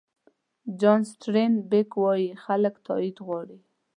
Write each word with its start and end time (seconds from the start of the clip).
جان 0.79 0.99
سټاین 1.11 1.53
بېک 1.69 1.89
وایي 2.01 2.29
خلک 2.43 2.73
تایید 2.87 3.17
غواړي. 3.25 3.59